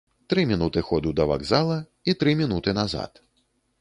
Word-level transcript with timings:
Тры 0.33 0.43
мінуты 0.51 0.81
ходу 0.87 1.11
да 1.19 1.27
вакзала 1.31 1.77
і 2.13 2.17
тры 2.25 2.35
мінуты 2.43 2.77
назад. 2.79 3.27